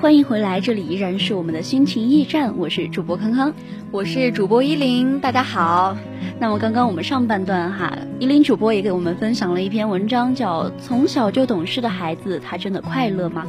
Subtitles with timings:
[0.00, 3.52] 欢迎回来，这里依然是我们的心情驿站，我是主播康康，
[3.90, 5.94] 我是主播依林，大家好。
[6.38, 13.46] 那么刚刚我们上半段哈，依林主播也给我们分享了一篇文章，叫《从小就懂事的孩子，他真的快乐吗》。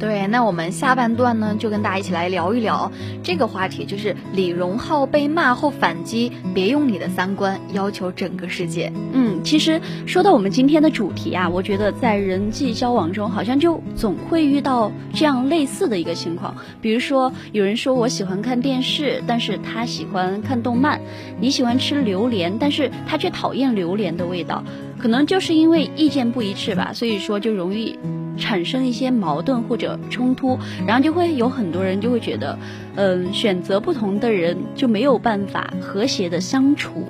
[0.00, 2.90] 对，那我们下半段呢，就跟大家一起来聊一聊
[3.22, 8.90] 这个话题，就是李荣浩被骂后反击，别用你的三观要求整个世界。
[9.12, 16.56] 嗯，其实说到我们今天的主题啊，我觉得在人际交往中，好像就总会遇到这样类似的一个情况。
[16.80, 20.98] 比如说，有人说我喜欢看电视，但是他喜欢看动漫；
[21.38, 24.64] 你喜欢吃榴莲，但是他却讨厌榴莲的味道。
[24.98, 27.98] 可能就是因为意见不一致吧，所以说就容易。
[28.40, 32.58] 产生一些矛盾或者冲突，然后就会有很多人就会觉得，
[32.96, 37.08] 嗯，选择不同的人就没有办法和谐的相处。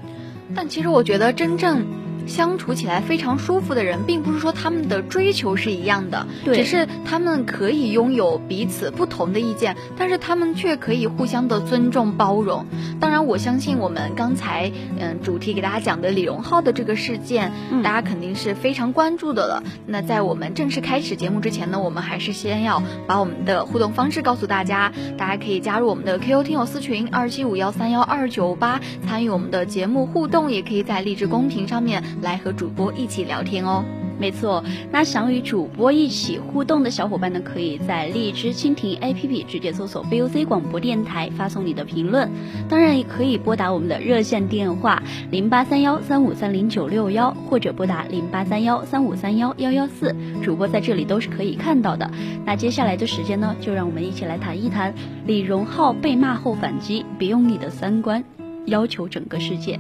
[0.55, 1.83] 但其实我觉得真正。
[2.31, 12.65] 相处起来非常舒服的人，并不是说他们的追求是一样的，只是他们可以拥有彼此不同的意见，但是他们却可以互相的尊重包容。
[13.01, 17.53] 当然，我相信我们刚才嗯主题给大家讲的李荣浩的这个事件，
[17.83, 19.63] 大家肯定是非常关注的了。
[19.87, 32.05] 那在我们正式开始节目之前呢，我们还是先要把我们的互动方式告诉大家，大家可以加入我们的 QQ 听友私群二七五幺三幺二九八，参与我们的节目互动，也可以在励志公屏上面。
[32.21, 33.85] 来和主播一起聊天哦，
[34.19, 34.63] 没错。
[34.91, 42.31] 那想与主播一起互动的小伙伴呢，可以在荔枝蜻蜓 APP 直接搜索 VOC 广播电台，发送你的评论。
[42.69, 52.11] 当然，也可以拨打我们的热线电话零八三幺三五三零九六幺，或者拨打零八三幺三五三幺幺幺四，主播在这里都是可以看到的。
[52.45, 54.95] 那接下来的时间呢，就让我们一起来谈一谈
[55.27, 58.23] 李荣浩被骂后反击，别用你的三观
[58.67, 59.79] 要求整个世界。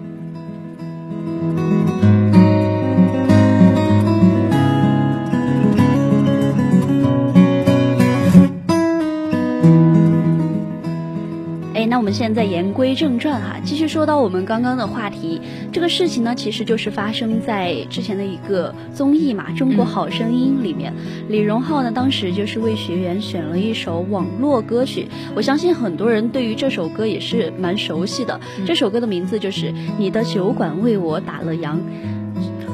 [11.87, 15.41] 那我们现在言归正传哈，继续说到我们刚刚的话题。
[15.73, 20.93] 这个事情呢，其实就是发生在之前的一个综艺嘛，《中国好声音》里面。
[21.29, 28.41] 李荣浩呢，当时就是为学员选了一首网络歌曲，我相信很多人对于这首歌也是蛮熟悉的。
[28.67, 29.67] 这首歌的名字就是
[29.99, 31.75] 《你的酒馆为我打了烊》，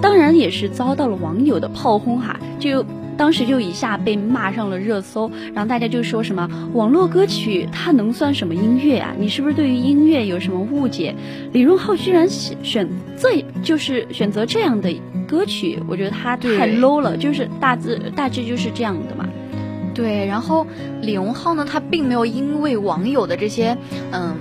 [0.00, 2.84] 当然也是遭到了网友的炮轰哈，就。
[3.16, 9.14] 当时就一下被骂上了热搜，然后大家就说什么网络歌曲它能算什么音乐啊？
[9.18, 11.14] 你是不是对于音乐有什么误解？
[11.52, 14.92] 李荣浩居然选选这就是选择这样的
[15.26, 19.26] 歌曲，我觉得他太 low 了，就是大致大致就是这样的嘛。
[19.94, 20.66] 对，然后
[21.00, 23.76] 李荣浩呢，他并没有因为网友的这些
[24.12, 24.36] 嗯，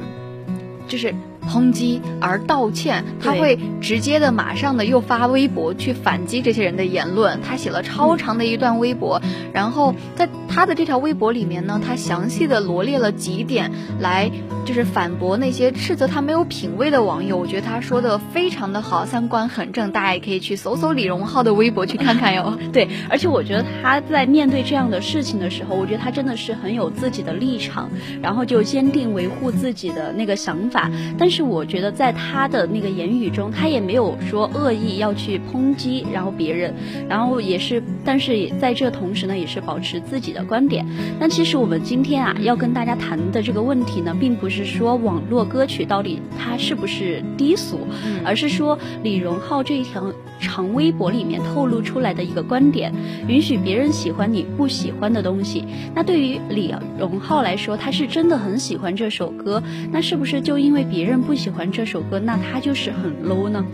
[0.87, 1.13] 就是。
[1.49, 7.39] 抨击而道歉，他会直接的马上的又发微博去反击这些人的言论。
[7.41, 9.21] 他写了超长的一段微博，
[9.53, 14.31] 然后在他的这条微博里面呢，他详细的罗列了几点来。
[14.65, 22.57] 就是反驳那些斥责他没有品位的网友，我觉得他说的非常的好，三观很正，大家也可以去搜搜李荣浩的微博去看看哟。
[22.73, 27.91] 对，而且我觉得他在面对这样的事情的时候，我觉得他真的是很有自己的立场，
[28.23, 30.89] 然后就坚定维护自己的那个想法。
[31.15, 36.73] 但是我觉得在他的那个言语中，他也没有说恶意要去抨击，然后别人，
[37.07, 40.83] 然后也是，但是在这同时呢，也是保持自己的观点。
[41.19, 44.55] 那其实我们今天啊，要跟大家谈的这个问题呢，并不是。
[44.55, 47.79] 是说网络歌曲到底它是不是低俗，
[48.23, 52.93] 而是说李荣浩这一条长微博里面透露出来的一个观点，
[53.27, 55.65] 允许别人喜欢你不喜欢的东西。
[55.93, 63.65] 那对于李荣浩来说，他是真的很喜欢这首歌，那是不是就因为别人不喜欢这首歌，那他就是很 low 呢？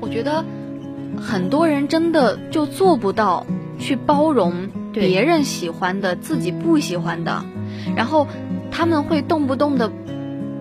[0.00, 0.42] 我觉得
[1.20, 3.44] 很多人真的就做不到。
[3.78, 4.52] 去包容
[5.00, 7.44] 别人喜欢的，自己不喜欢的，
[7.96, 8.26] 然后
[8.70, 9.90] 他们会动不动的。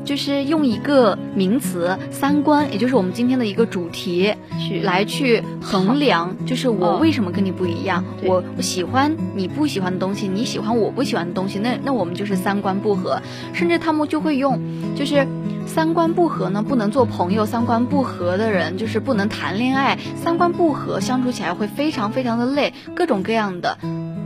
[0.06, 8.06] 就是用一个名词“三观”，也就是我们今天的一个主题，去来去衡量， 就是我为什么跟你不一样？
[8.24, 13.22] 我我喜欢你不喜欢的东西，你喜欢我不喜欢的东西，那那我们就是三观不合。
[13.51, 14.62] 甚至他们就会用，
[14.95, 15.28] 就是
[15.66, 23.78] 三观不合呢，不能做朋友；三观不合的人就是不能谈恋爱；三观不合相处起来会非常非常的累，各种各样的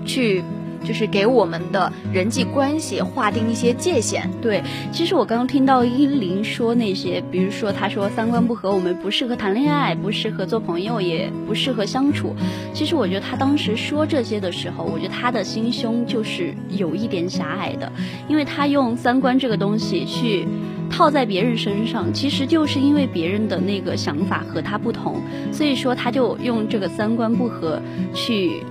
[0.05, 0.43] 去。
[0.83, 4.27] 就是给我们的人际关系划定一些界限。
[4.41, 12.35] 对，其实我刚刚听到依林说那些，比如说他说三观不合，我们不适合谈恋爱，不适合做朋友，也不适合相处。
[12.73, 17.91] 其实我觉得他当时说这些的时候，我觉得他的心胸就是有一点狭隘的，
[18.27, 20.47] 因为他用三观这个东西去
[20.89, 25.21] 套在别人身上，其实就是因为别人的那个想法和他不同，
[25.51, 27.79] 所以说他就用这个三观不合
[28.15, 28.63] 去。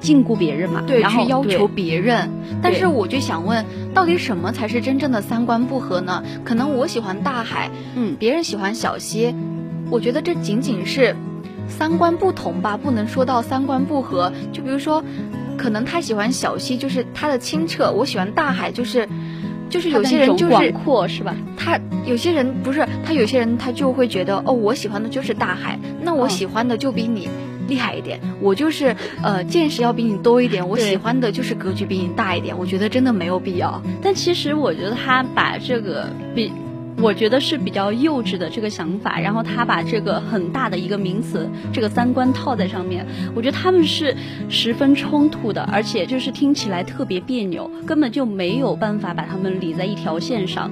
[0.00, 2.30] 禁锢别人嘛，对，去要求别人。
[2.62, 3.64] 但是我就想问，
[3.94, 6.22] 到底什么才是真正的三观不合呢？
[6.44, 9.34] 可能我喜欢大海，嗯，别人喜欢小溪，
[9.90, 11.16] 我觉得这仅仅是
[11.68, 14.32] 三观不同吧，不能说到三观不合。
[14.52, 15.02] 就比如说，
[15.56, 19.08] 可能他喜欢小溪，就是它的清澈；我喜欢大海，就是
[19.68, 21.34] 就是有些人就是广阔，是吧？
[21.56, 27.28] 他有些人不是，他有些人他就会觉得，哦，我喜欢的就是大海，那我喜欢的就比你。
[27.68, 33.82] 厉害一点，我就是呃见识要比你多一点，我喜欢的就是格局比你大一点，我觉得真的没有必要。
[34.02, 36.52] 但其实我觉得他把这个比，
[36.98, 44.16] 我觉得是比较幼稚的这个想法，然后他把这个很大的一个名词，这个三观套在上面，我觉得他们是
[44.48, 50.70] 十分冲突的，而且就是听起来特别别扭，根本就没有办法把他们理在一条线上。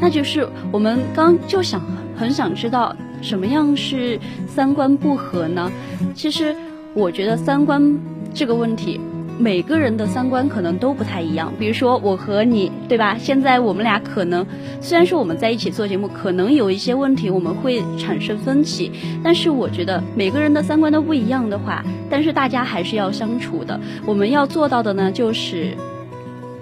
[0.00, 1.82] 那就是我们刚就想
[2.16, 2.94] 很想知道。
[3.20, 5.70] 什么样是三观不合呢？
[6.14, 6.54] 其实
[6.94, 7.98] 我觉得三观
[8.32, 9.00] 这个问题，
[9.38, 11.52] 每个人的三观可能都不太一样。
[11.58, 13.16] 比如说我和你，对吧？
[13.18, 14.46] 现在我们俩可能
[14.80, 18.90] 虽然说我们在一起做节目，可能有一些问题我们会产生分歧，
[19.22, 23.78] 但是我觉得每个人的三观都不一样的话，但是大家还是要相处的。
[24.06, 25.76] 我们要做到的呢，就是。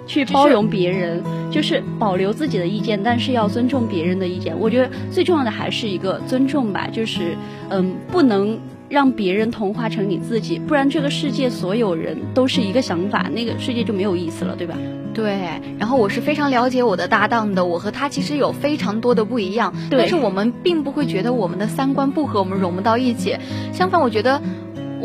[0.07, 1.21] 去包容别人，
[1.51, 4.57] 就是保留自己的意见，但是要尊重别人的意见。
[4.57, 7.37] 我觉得最重要的还是一个尊重吧，就是
[7.69, 8.57] 嗯，不能
[8.89, 14.75] 让别人同化成你自己，不然这个世界所有人都是一个想法，那个世界就没有意思了，对吧？
[15.13, 15.37] 对。
[15.77, 23.35] 然后我是非常了解我的搭档的，我和他其实有非常多的不一样，但是我们并不会觉得我们的三观不合，我们融不到一起。
[23.73, 24.41] 相反，我觉得。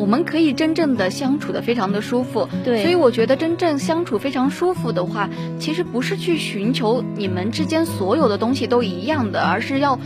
[0.03, 9.97] 我们可以真正的相处的非常的舒服，对，所以我觉得真正相处非常舒服的话，其实不是去寻求你们之间所有的东西都一样的，而是要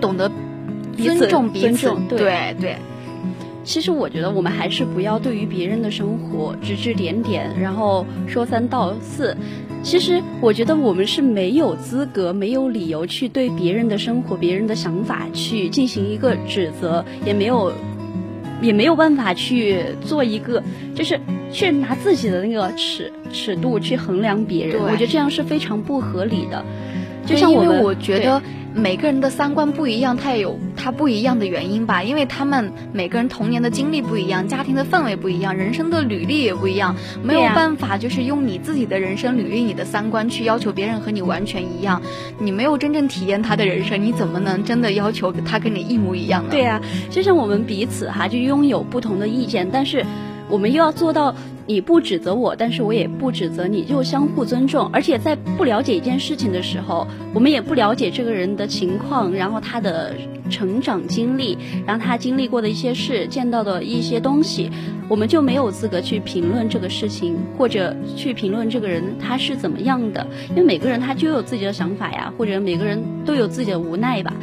[0.00, 0.30] 懂得
[0.96, 2.76] 尊重彼此，对对。
[3.64, 9.36] 其实我觉得我们还是不要对于别人的生活指指点点，然后说三道四。
[9.82, 17.72] 其实我觉得我们是没有资格、没有理由去对别人的生活、别人的想法去进行一个指责，也没有。
[18.62, 20.62] 也没有办法去做一个，
[20.94, 21.20] 就是
[21.52, 26.64] 去拿自己的那个尺尺度去衡量别人，我觉得这样是非常不合理的。
[27.26, 28.40] 就像我们，我觉得。
[28.74, 36.92] 每个人的三观不一样，他也有他不一样的原因吧，因为他们每个人童年的经历不一样，家庭的氛围不一样，人生的履历也不一样，
[37.22, 42.02] 没有办法就是用你自己的人生履历、你的三观去要求别人和你完全一样。
[42.36, 46.48] 你没有真正体验他的人生，你怎么能真的要求他跟你一模一样呢？
[46.50, 50.04] 对呀，就像我们彼此哈，就拥有不同的意见，但是
[50.48, 51.32] 我们又要做到。
[51.66, 54.88] 你不指责我，但是我也不指责你，就相互尊重。
[54.92, 60.14] 而且在不了解一件事情的时候，我们也不了解这个人的情况，然后他的
[60.50, 64.70] 成长经历，然后他经历过的一些事，见到的一些东西，
[65.08, 70.26] 我们就没有资格去评论这个事情，或者去评论这个人他是怎么样的。
[70.50, 74.34] 因为每个人他就有自己的想法呀，或者每个人都有自己的无奈吧。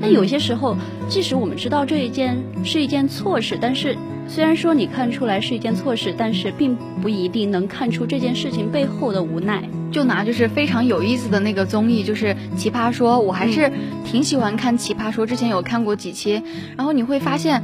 [0.00, 0.76] 那有些时候，
[1.08, 3.96] 即使我们知道这一件是一件错事，但是。
[4.28, 9.68] 虽然说你看出来是一件错事，但是并不一定能看出这件事情背后的无奈。
[9.90, 13.72] 就拿就是非常有意思的那个综艺，就是《奇葩说》，我还是
[14.04, 16.42] 挺喜欢看《奇葩说》，之前有看过几期。
[16.76, 17.62] 然后你会发现，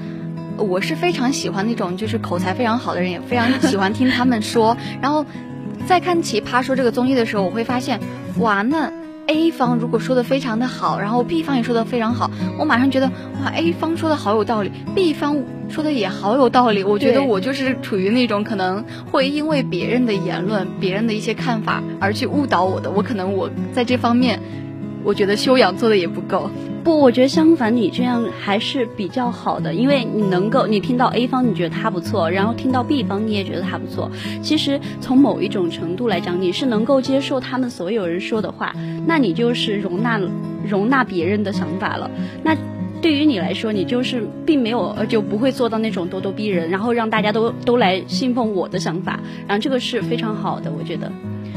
[0.57, 4.75] 我是非常喜欢那种就是口才非常好的人，也非常喜欢听他们说。
[5.03, 5.27] 然后
[5.87, 8.01] 在看《奇葩说》这个综艺的时候，我会发现，
[8.39, 8.91] 哇，那。
[9.27, 16.85] A 方如果说的非常的好，然后 B 方也说的非常好，我马上觉得哇，A 方说的好有道理，B 方说的也好有道理。
[16.85, 22.91] 我觉得我就是处于那种可能会因为别人的言论、别人的一些看法而去误导我的。
[22.91, 24.41] 我可能我在这方面
[25.05, 26.51] 我觉得修养做的也不够。
[26.83, 34.11] 不，我觉得相反，你这样还是比较好的，因为你能够，你听到 A 方你觉得他不错，然后听到 B 方你也觉得他不错。
[34.43, 38.75] 其实从某一种程度来讲，你是能够接受他们所有人说的话，
[39.07, 40.21] 那你就是容纳
[40.69, 42.11] 容纳别人的想法了。
[42.43, 42.55] 那
[43.01, 51.11] 对于你来说，你就是并没有呃就不会做到那种咄咄逼人，然后让大家都都来信奉我的想法，然后这个是非常好的，我觉得。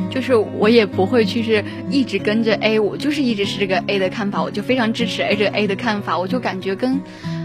[0.09, 6.99] 就是我也不会去是一直跟着 A，我就是一直是这个 A 的看法，我就非常支持 A 这个 A 的看法，我就感觉跟，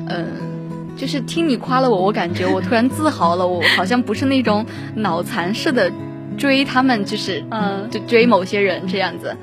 [0.08, 0.26] 嗯，
[0.96, 4.64] 就是听你夸了我，我感觉我突然自豪了，我好像不是那种
[4.94, 5.90] 脑残似的
[6.36, 9.36] 追他们，就是嗯，就追某些人这样子。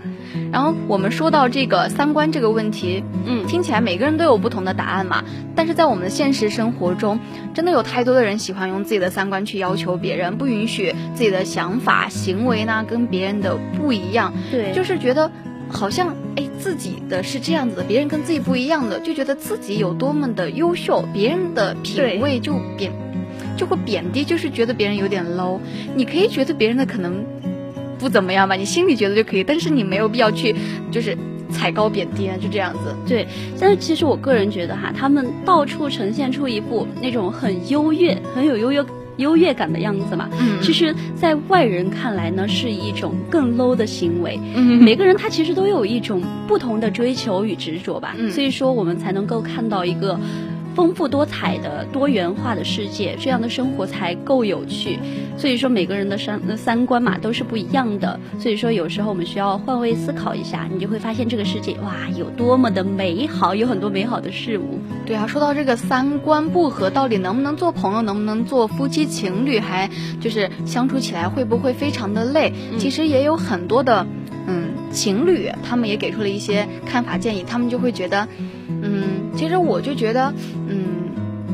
[0.51, 5.23] 然后我们说到这个三观这个问题，嗯，听起来每个人都有不同的答案嘛。
[5.55, 7.19] 但是在我们的现实生活中，
[7.53, 14.33] 真的有太多的人喜欢用自己的三观去要求别人，不允许自己的想法、行为呢跟别人的不一样。
[14.51, 15.31] 对，就是觉得
[15.67, 22.91] 好像哎自己的是这样子的，别人跟自己不一样的，就觉得自己有多么的优秀，别人的品味就贬，
[23.59, 25.59] 就会贬低，就是觉得别人有点 low。
[25.95, 27.25] 你可以觉得别人的可能。
[28.01, 30.55] 不怎么样吧，你心里觉得就可以，但是你没有必要去，
[30.89, 31.17] 就是
[31.51, 32.95] 踩高贬低啊，就这样子。
[33.05, 33.27] 对，
[33.59, 38.85] 但是其实我个人觉得哈，他们到处呈现出一副那种很优越、很有优越
[39.17, 40.29] 优越感的样子嘛。
[40.39, 40.61] 嗯。
[40.61, 44.39] 其实，在外人看来呢，是一种更 low 的行为。
[44.55, 44.81] 嗯。
[44.81, 48.15] 每个人他其实都有一种不同的追求与执着吧。
[48.17, 48.31] 嗯。
[48.31, 50.17] 所以说，我们才能够看到一个。
[50.79, 54.97] 丰富多彩的多元化的世界，这样的生活才够有趣。
[55.37, 58.17] 所以说，每个人的三三观嘛都是不一样的。
[58.39, 64.79] 所以说，有时候我们需要换位思考一下，你就会发现这个世界哇有多么的美好，有很多美好的事物。
[65.05, 69.89] 对啊，说到这个三观不合，到底能不能做朋友，能不能做夫妻情侣，还
[70.21, 72.53] 就是相处起来会不会非常的累？
[72.77, 74.07] 其实也有很多的
[74.47, 78.25] 嗯情侣，他们也给出了一些看法建议，他们就会觉得。
[78.81, 80.33] 嗯，其实我就觉得，
[80.67, 80.85] 嗯，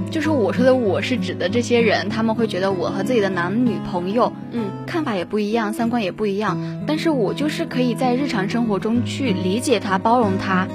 [0.09, 10.67] 就是我说的，我是指的这些人，他们会觉得我和自己的男女朋友，嗯，看法也不一样，三观也不一样，但是我就是可以在日常生活中去理解他，包容他，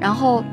[0.00, 0.44] 然后，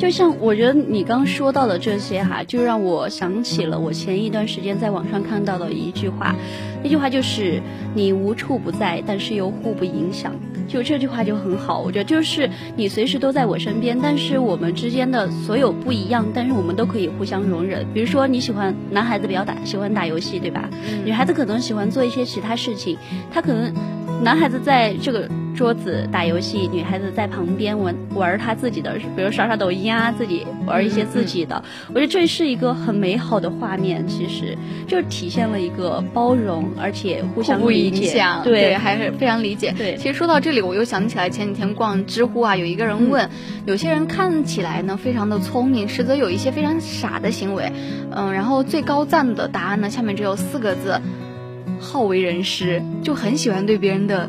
[0.00, 6.34] 就像我觉得你刚说到的这些哈，就让我想起了我前一段时间在网上看到的一句话，
[6.82, 7.60] 那句话就是
[7.94, 10.32] 你无处不在，但是又互不影响。
[10.66, 17.86] 就这句话就很好，我觉得就是你随时都在我身边，但是我们之间的所有不一样，但是我们都可以互相容忍。
[17.92, 20.70] 比如说你喜欢男孩子比较打喜欢打游戏，对吧？
[21.04, 22.96] 女孩子可能喜欢做一些其他事情，
[23.30, 23.70] 他可能
[24.24, 25.28] 男孩子在这个。
[25.60, 31.62] 桌子打游戏，女孩子在旁边玩玩她自己的，比如刷刷抖音啊，自己玩一些自己的。
[31.88, 34.56] 我觉得这是一个很美好的画面，其实
[34.88, 39.74] 就体现了一个包容，而且互相理解，对，还是非常理解。
[39.76, 43.28] 对，其实说到这里，我又想起来前几天逛知乎啊，有一个人问，
[43.66, 47.70] 有些人看起来呢非常的聪明，实则有一些非常傻的行为。
[48.12, 50.98] 嗯，然后最高赞的答案呢，下面只有四个字：
[51.78, 54.26] 好为人师，就很喜欢对别人的。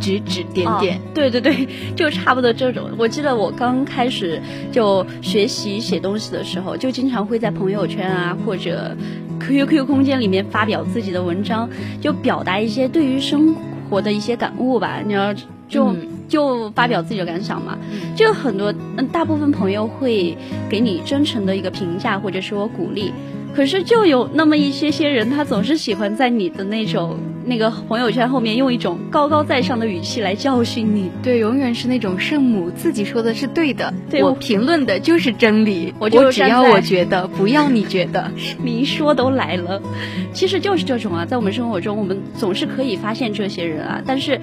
[0.00, 2.90] 指指点点，对对对， 就差不多这种。
[2.98, 4.40] 我记得我刚开始
[4.72, 8.96] 就学习写东西的时候，就经常会在朋友圈啊或者
[9.40, 11.68] QQ 空间里面发表自己的文章，
[12.00, 13.54] 就表达一些对于生
[13.88, 15.00] 活的一些感悟吧。
[15.06, 15.34] 你要
[15.68, 15.94] 就
[16.28, 17.78] 就发表自己的感想嘛，
[18.16, 20.36] 就很多嗯，大部分朋友会
[20.68, 23.12] 给你真诚的一个评价或者说鼓励。
[23.54, 31.10] 可是就有那么一些些人，他总是喜欢在你的那种那个朋友圈后面用一种高高在上的语气来教训你。
[31.22, 38.30] 对，永远是那种圣母自己说的是对的，我评论的就是真理，我就只要我觉得， 不要你觉得。
[38.62, 39.80] 你一说都来了，
[40.32, 44.40] 其实就是这种啊，在我们生活中，我们总是可以发现这些人啊，但是。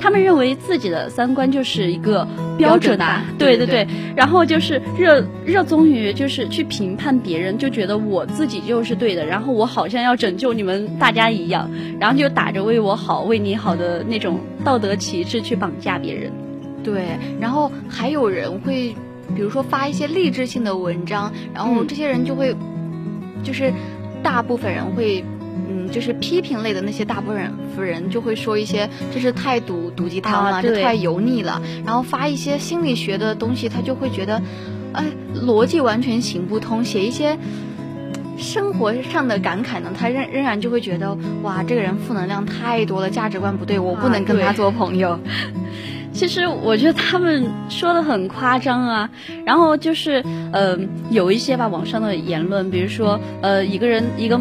[0.00, 2.26] 他们认为自己的三观就是一个
[2.56, 16.32] 标准的，对对对，然后就是热热衷于就是去评判别人，就觉得我自己就是对的，然后我好像要拯救你们大家一样，然后就打着为我好、为你好的那种道德旗帜去绑架别人。
[16.82, 17.04] 对，
[17.38, 18.94] 然后还有人会，
[19.36, 22.56] 比如说发一些励志性的文章，然后这些人就会，
[23.42, 23.70] 就是
[24.22, 25.22] 大部分人会。
[25.90, 31.60] 嗯，就是批评类的那些大部分人就会说一些，这是太毒毒鸡汤了，这太油腻了。
[31.84, 34.40] 然后发一些心理学的东西，他就会觉得，
[34.92, 35.04] 哎，
[35.34, 36.84] 逻辑完全行不通。
[36.84, 37.36] 写一些
[38.38, 45.18] 生活上的感慨呢，他仍仍然就会觉得，哇，这个人负能量太多了，价值观不对，我不能跟他做朋友。
[46.12, 49.08] 其实我觉得他们说的很夸张啊。
[49.44, 50.76] 然后就是，呃，
[51.10, 54.40] 有一些吧网上的言论，比如说，呃，一个人一个。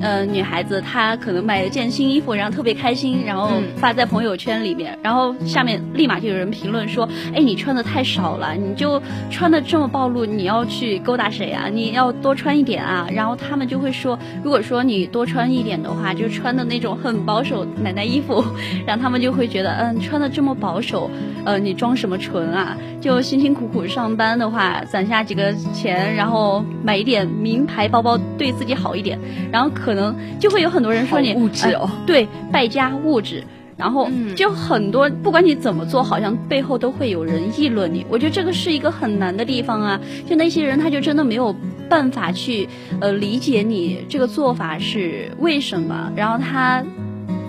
[0.00, 11.68] 呃，女孩子她可能买了件新衣服，然后特别开心，然后发在朋友圈里面，然后下面立马就有人评论说：“哎，你穿的太少了，你就穿的这么暴露，你要去勾搭谁啊？
[11.68, 18.44] 你要多穿一点啊！”然后他们就会说：“如果说你多穿一点的话，就穿的那种很保守奶奶衣服，
[18.86, 21.10] 然后他们就会觉得，嗯，穿的这么保守，
[21.44, 22.76] 呃，你装什么纯啊？
[23.08, 29.18] 就辛辛苦苦上班的话，攒下几个钱，然后买一点名牌包包，对自己好一点，
[29.50, 33.42] 然后。”可能就会有很多人说你物质哦，对，败家物质，
[33.76, 38.04] 然后就很多，不管你怎么做，好像背后都会有人议论你。
[38.10, 41.54] 我觉得这个是一个很难的地方啊，就那些人他就真的没有
[41.88, 42.68] 办法去
[43.00, 46.84] 呃理解你这个做法是为什么，然后他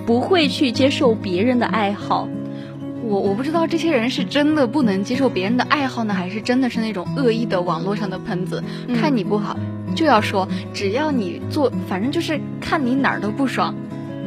[0.06, 2.30] 不会去接受别人的爱好。
[3.10, 8.64] 我我不知道这些人是真的不能接受别人的爱好呢，还是真的是那种恶意的网络上的喷子，
[8.96, 9.58] 看你不好。
[9.96, 13.74] 就要说，只要你做，反正就是看你哪儿都不爽。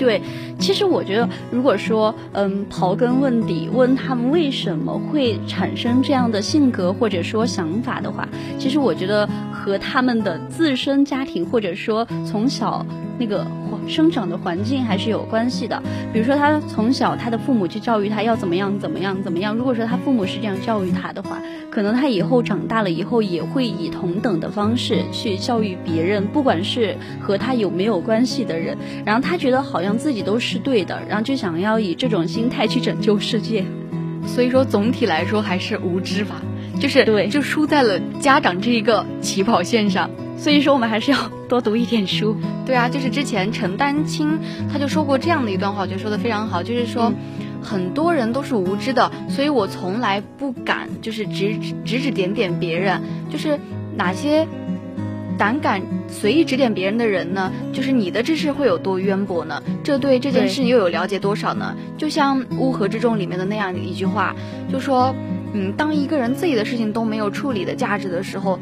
[0.00, 0.20] 对，
[0.58, 12.84] 其实我觉得，如果说，嗯，刨根问底，问他们为什么会产生这样的性格或者说想法的话，其实我觉得和他们的自身家庭或者说从小
[13.16, 13.46] 那个。
[13.88, 19.54] 生长的环境还是有关系的，比如说他从小他的父母去教育他要怎么样怎么样怎么样。
[19.54, 28.76] 如果说他父母是这样教育他的话，可能他以后长大了以后也会以同等的方式去教育别人，不管是和他有没有关系的人。
[29.04, 33.64] 然后他觉得好像自己都是对的，然后就想要以这种心态去拯救世界。
[34.26, 36.40] 所以说总体来说还是无知吧，
[36.78, 40.08] 就是对，就输在了家长这一个起跑线上。
[40.42, 42.36] 所以说我们还是要多读一点书。
[42.66, 44.40] 对啊，就是之前陈丹青
[44.72, 47.12] 他就说过这样的一段话，我觉得说的非常好，就是说
[47.62, 53.56] 很多人都是无知的，所以我从来不敢就是指指指点点别人，就是
[53.94, 54.44] 哪些
[55.38, 57.52] 胆敢随意指点别人的人呢？
[57.72, 59.62] 就是你的知识会有多渊博呢？
[59.84, 61.76] 这对这件事又有了解多少呢？
[61.96, 64.34] 就像《乌合之众》里面的那样的一句话，
[64.72, 65.14] 就说
[65.52, 68.58] 嗯，当一个人自己的事情都没有处理的价值的时候。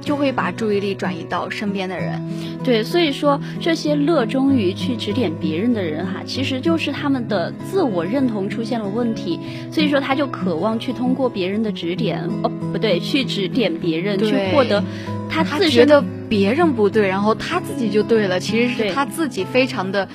[0.00, 2.20] 就会把注意力转移到身边的人，
[2.64, 9.38] 对，所以说这些乐衷于去指点别人的人哈，其实就是他们的自我认同出现了问题，
[9.70, 14.82] 所以说他就渴望去通过别人的指点，哦，不对，去指点别人，去获得
[15.28, 20.08] 他自身的别人不对，然后他自己就对了，其实是他自己非常的，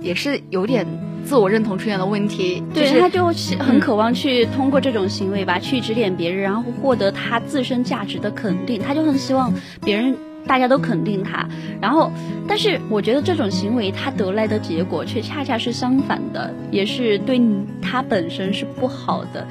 [0.00, 0.86] 也是有点。
[1.24, 3.26] 自我认同出现了问题，对，他就
[3.58, 8.80] 很渴望去通过这种行为吧，去指点别人，然后获得他自身价值的肯定。
[8.80, 9.52] 他就很希望
[9.84, 11.46] 别人大家都肯定他，
[11.82, 12.10] 然后，
[12.46, 17.38] 但是我觉得这种行为他得来的结果却恰恰是相反的，也是对
[17.82, 19.46] 他本身是不好的。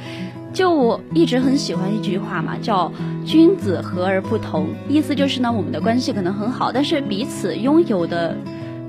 [0.52, 2.92] 就我一直很喜欢一句话嘛，叫
[3.24, 8.36] “君子和而不同”，意思就是呢，我们的关系可能很好，但是彼此拥有的。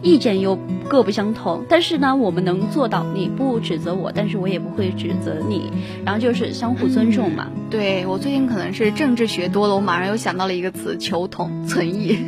[0.02, 0.56] 意见又
[0.88, 5.70] 各不相同，但是呢，我们能做到，你不指责我，但是我也不会指责你，
[6.04, 7.48] 然后就是相互尊重嘛。
[7.68, 12.18] 对我最近可能是政治学多了，我马上又想到了一个词“求同存异”，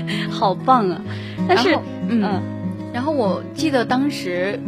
[0.30, 1.02] 好棒啊！
[1.48, 1.78] 但是，
[2.08, 2.40] 嗯，
[2.92, 4.60] 然后我记得当时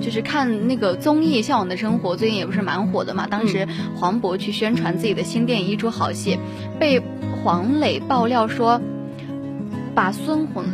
[0.00, 3.26] 就是看那个综艺《向往的生活》，最近也不是蛮火的嘛。
[3.28, 3.66] 当时
[3.96, 6.36] 黄渤去宣传自己的新电影《一出好戏》，
[6.78, 7.02] 被
[7.42, 8.80] 黄磊爆料说
[9.94, 10.64] 把孙红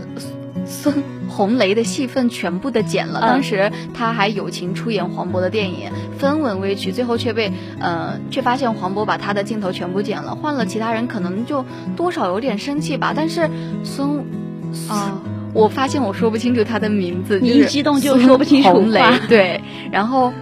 [0.67, 1.03] 孙。
[1.33, 11.65] 红雷的戏份全部的剪了，当时他还友情出演黄渤的电影，分文未取，最后却被呃，却发现黄渤把他的镜头全部剪了，换了其他人可能就
[11.97, 13.15] 多少有点生气吧。
[13.17, 13.49] 但是
[13.83, 14.19] 孙
[14.89, 15.21] 啊，
[15.55, 20.33] 我发现我说不清楚他的名字，你一激动就说不清楚红雷对，然后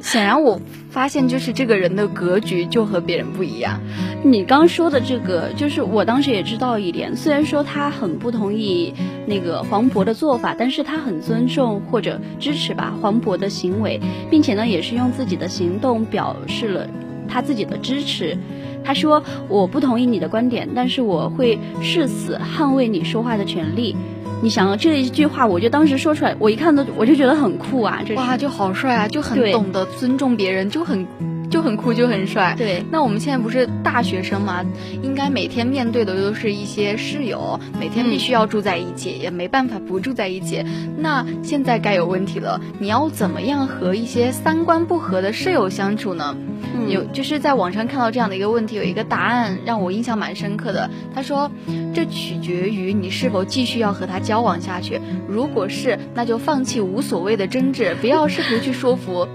[0.00, 0.58] 显然我。
[0.90, 3.80] 发现就是这个人的格局就和别人不一样。
[4.22, 7.16] 你刚说的这个，就是我当时也知道一点。
[7.16, 8.92] 虽然说他很不同意
[9.26, 16.86] 那个黄渤的做法，但是他很尊重或者支持吧黄渤的行为，并且呢，也是用自己的行动表示了
[17.28, 18.36] 他自己的支持。
[18.82, 23.94] 他说：“我不同意你的观点，但是我会誓死捍卫你说话的权利。”
[24.42, 28.00] 你想这一句话，我就当时说出来，我一看都我就觉得很酷啊！
[28.06, 31.06] 这哇，就好帅啊，就很懂得尊重别人，就很
[31.50, 32.54] 就很酷，就很帅。
[32.56, 34.64] 对，那我们现在不是大学生嘛，
[35.02, 40.64] 应该每天面对的都是一些室友，每天必须要住在一起，也没办法不住在一起。
[40.96, 46.34] 那现在该有问题了，你要怎么样和一些三观不合的室友相处呢？
[46.88, 50.88] 有就是在网上看到这样的一个问题，有一个答案让我印象蛮深刻的。
[51.14, 51.50] 他说，
[51.92, 55.00] 这取决于你是否继续要和他交往下去。
[55.28, 59.26] 如果是，那就放弃无所谓的争执，不要试图去说服，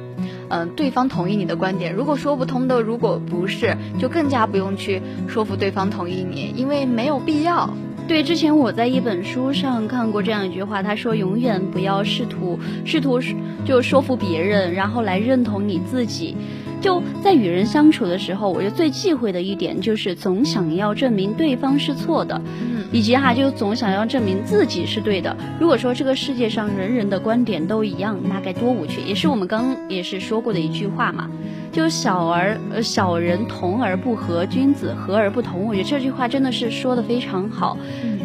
[0.50, 1.94] 嗯，对方同意你的观点。
[1.94, 7.70] 如果说不通的，如果不是，就更加不用去说服对方同意你，因为没有必要。
[8.08, 13.20] 对，之前我在一本书上看过这样一句话，他说：“永远不要试图试图
[13.66, 16.38] 就说服别人，然后来认同你自己。”
[16.86, 25.36] 就在与人相处的时候，我觉得最忌讳的一点就是总想要证明对方是错的，嗯，以及哈就总想要证明自己是对的。
[25.60, 29.02] 如果说这个世界上人人的观点都一样，那该多无趣！
[29.02, 31.28] 也是我们刚也是说过的一句话嘛，
[31.72, 35.66] 就小而呃小人同而不和，君子和而不同。
[35.66, 37.76] 我觉得这句话真的是说的非常好。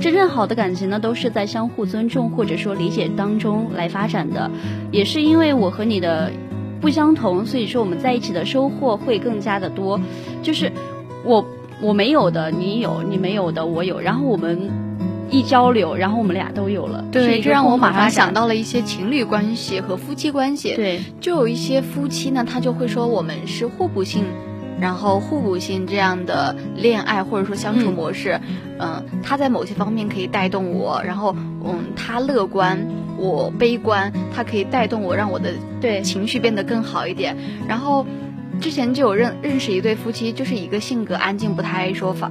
[0.02, 4.50] 真正好的感情呢，都是在相互尊重或者说理解当中来发展的。
[4.92, 6.30] 也是因为我和你的。
[6.80, 10.00] 不相同，所以说我们在一起的收获会更加的多，
[10.42, 10.72] 就是
[11.24, 11.44] 我
[11.82, 14.70] 我没有的你有，你没有的我有，然后我们
[15.30, 17.04] 一交流，然后我们俩都有了。
[17.12, 20.74] 对，这让我马上想到了一些情侣关系和夫妻关系。
[20.74, 24.24] 对，就有一些夫妻呢，他就会说我们是互补性，
[24.80, 28.40] 然后互补性这样的恋爱或者说相处模式，
[28.78, 32.78] 嗯，他在某些方面可以带动我，然后嗯，他乐观。
[33.20, 37.36] 我悲观，它可以带动我，让我的对情绪变得更好一点。
[37.68, 38.06] 然后，
[38.60, 42.30] 之前就有认认识一对夫妻，就是一个性格安静，不太爱说话，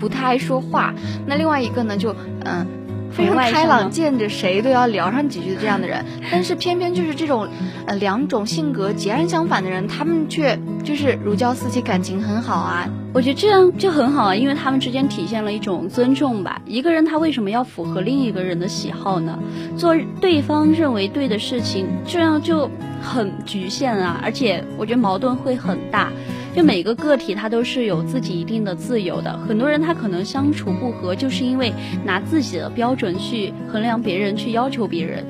[0.00, 0.94] 不太爱说话。
[1.26, 2.66] 那另外一个呢，就嗯。
[3.12, 7.46] 非常开朗，见着谁都要聊上几句的这样的人，但是偏偏就是这种，
[7.86, 12.88] 呃，两种性格截然相反的人，他们却就是如胶似漆，感情很好啊。
[13.14, 16.62] 我觉得这样就很好啊，因为他们之间体现了一种尊重吧。
[16.64, 19.38] 一个人他为什么要符合另一个人的喜好呢？
[19.76, 22.70] 做对方认为对的事情，这样就
[23.02, 26.10] 很局限啊，而且我觉得矛盾会很大。
[26.54, 31.72] 就每个个体他都是有自己一定的自由的，很多人他可能相处不和，就是因为
[32.04, 35.24] 拿自己的标准去衡量别人，去要求别人。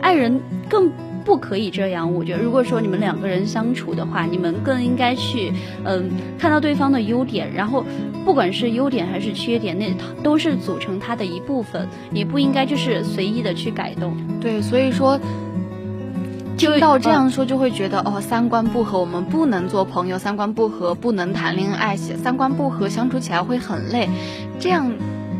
[0.00, 0.88] 爱人更
[1.24, 5.52] 不可以这样，我觉得，如果说你们两个人相处的话，你们更应该去，
[5.84, 7.84] 嗯，看到对方的优点，然后
[8.24, 9.86] 不管是优点还是缺点，那
[10.22, 14.16] 都是组成他的一部分，你不应该就是随意的去改动。
[14.40, 15.18] 对，所以说。
[16.58, 24.08] 听到这样说，就会觉得哦，三观不合，我们不能做朋友；三观不合，不能谈恋爱；三观不合，相处起来会很累。
[24.58, 24.90] 这样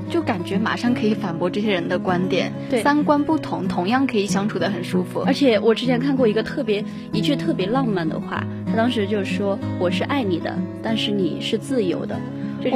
[0.09, 2.53] 就感觉马上可以反驳这些人的观点。
[2.71, 5.25] 对，三观不同，同样可以相处的很舒服。
[5.27, 12.17] 而且我之前看过一个特别一句特别浪漫的话，他当时就说：“我是爱你的，但是你是自由的。”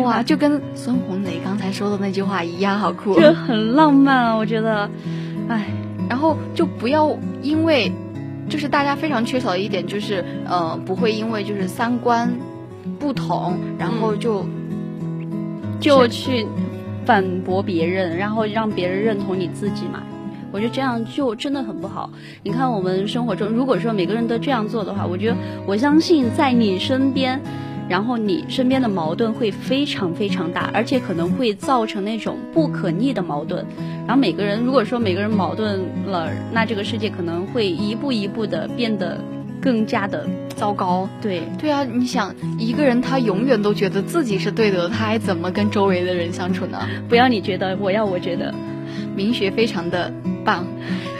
[0.02, 4.34] 哇，就跟孙红雷刚才说的那句话一样，好酷，就很浪漫啊！
[4.34, 4.88] 我觉得，
[5.48, 5.66] 哎，
[6.08, 7.92] 然后就不要因为。
[8.52, 12.30] 就是大家非常缺少的一点，就是呃，不会因为就是三观
[12.98, 14.44] 不同，然后就
[15.80, 16.46] 就去
[17.06, 20.02] 反驳别人，然后让别人认同你自己嘛。
[20.52, 22.10] 我觉得这样就真的很不好。
[22.42, 25.36] 你看我们生活中，如果说每个人都这样做的话，我觉得
[25.66, 27.40] 我相信在你身边。
[27.88, 33.64] 然后你身边的矛盾会非常非常大，而且可能会造成那种不可逆的矛盾。
[34.06, 39.18] 然后每个人如果说每个人矛盾了，那这个世界可能会一步一步的变得
[39.60, 41.08] 更加的糟糕。
[41.20, 46.80] 对对啊，你想一个人他永远都觉得自己是对的，他还怎么跟周围的人相处呢？
[47.08, 48.52] 不要你觉得，我要我觉得，
[49.14, 50.12] 明学非常的
[50.44, 50.66] 棒。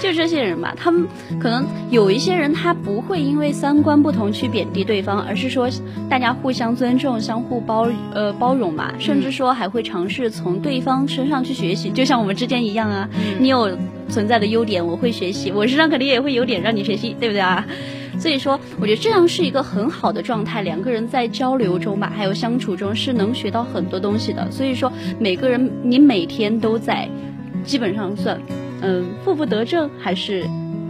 [0.01, 1.07] 就这些人吧，他们
[1.39, 5.69] 可能有一些人，他不会因为三观不同去贬低对方，而是说
[6.11, 13.09] 大家互相尊重、相互包呃包容嘛，甚至说还会尝试从对方身上去学习，就像我们之间一样啊。
[13.39, 13.71] 你有
[14.09, 17.65] 存在的优点，我会学习，我身上肯定也会有点让你学习，对不对啊？
[18.19, 24.51] 所以说，我觉得这样是一个很好的状态，两个人在交流中吧，还有相处中是能学到很多东西的。
[24.51, 27.09] 所以说，每个人你每天都在，
[27.65, 28.41] 基本上算。
[28.81, 30.45] 嗯，负负得正还是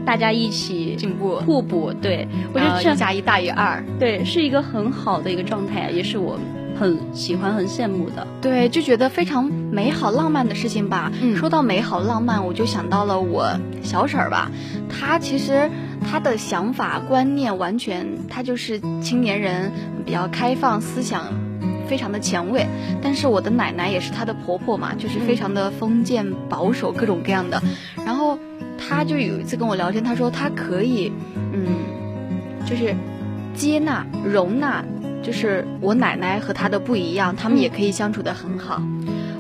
[0.05, 1.93] 大家一起进步互补？
[1.93, 6.39] 对我觉得这样加一大于二，对，是一个很好的一个状态，也是我
[6.81, 8.27] 很喜欢、很羡慕的。
[8.41, 11.13] 对，就觉得非常美好、浪漫的事情吧。
[11.21, 14.51] 嗯，说到美好浪漫，我就想到了我小婶儿吧。
[14.89, 19.71] 她其实她的想法观念完全，她就是青年人，
[20.07, 21.52] 比较开放思想。
[21.89, 22.67] 非常的前卫，
[23.03, 27.63] 但是我的奶奶也是她的婆婆嘛，就是非常的封建保守，各种各样的。
[28.05, 28.39] 然后
[28.79, 31.13] 她就有一次跟我聊天，她说她可以，
[31.53, 31.67] 嗯，
[32.67, 32.95] 就是
[33.55, 34.85] 接纳、容纳，
[35.23, 38.83] 就是我奶奶和她的不一样，他们也可以相处的很好。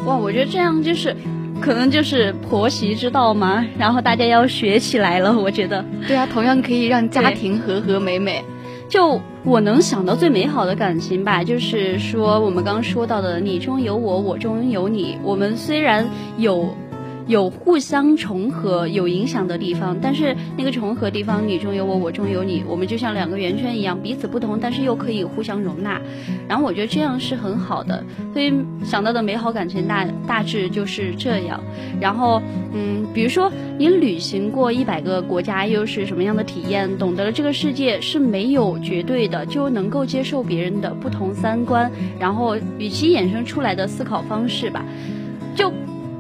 [0.04, 1.16] 哇，我觉得这样就是，
[1.60, 3.64] 可能就是婆媳之道嘛。
[3.78, 5.84] 然后大家要学起来了，我觉得。
[6.06, 8.44] 对啊，同样可以让家庭和和美美。
[8.88, 15.18] 就我能想到最美好的感情吧，就是说我们刚刚说到的“你中有我，我中有你”。
[15.24, 16.72] 我们虽然有
[17.26, 26.00] 有互相重合、有影响的地方，但是那个重合地方，你中有我，我中有你，我们就像两个圆圈一样，彼此不同，但是又可以互相容纳。
[26.48, 28.52] 然后我觉得这样是很好的，所以
[28.84, 31.60] 想到的美好感情大大致就是这样。
[32.00, 32.42] 然后，
[32.74, 36.90] 嗯，比如说你旅行过一百个国家，又是什么样的体验？
[36.98, 44.84] 懂得了这个世界是没有绝对的，就能够接受别人的不同三观，然后与其衍生出来的思考方式吧，
[45.54, 45.72] 就。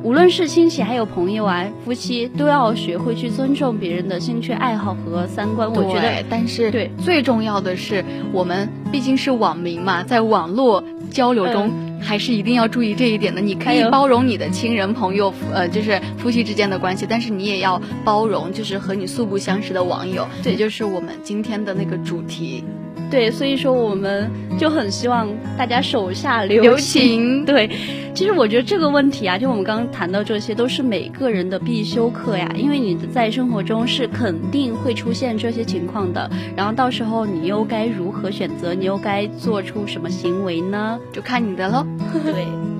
[0.02, 5.72] 无论是亲戚还有朋友啊，夫妻都要学会去尊重别人的兴趣爱好和三观。
[5.72, 13.40] 我觉得，但是对最重要的是，我们毕竟是网民嘛，在网络交流中，还是一定要注意这一点的。
[13.40, 20.26] 你可以包容你的亲人朋友，呃，就是夫妻之间的关系，但是你也要包容，就是和你素不相识的网友。
[20.42, 22.64] 对，就是我们今天的那个主题。
[23.12, 27.44] 对，所以说我们就很希望大家手下留情。
[27.46, 27.68] 对，
[28.14, 32.50] 其实我觉得这个问题啊，就我们刚刚谈到这些，都是每个人的必修课呀。
[32.56, 38.72] 因为你在生活中是肯定会出现这些情况的，然后到时候你又该如何选择？
[38.72, 40.98] 你又该做出什么行为呢？
[41.12, 41.86] 就看你的喽。
[42.24, 42.71] 对。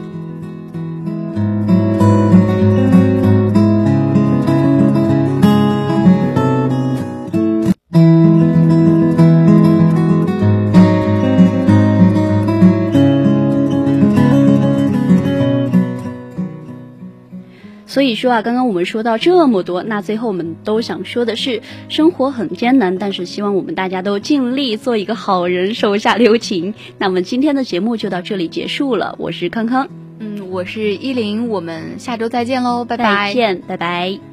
[18.03, 26.75] 所以说啊，刚刚我们说到这么多，那最后我们都想说的是，生活很艰难，但是希望我们大家都尽力做一个好人，手下留情。
[26.99, 29.87] 那我们今天的节目就到这里结束了，我是康康，
[30.19, 34.32] 嗯，我是依林，我们下周再见喽，拜拜，再见，拜拜。